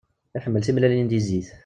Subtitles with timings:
[0.37, 1.49] Iḥemmel timellalin di zzit.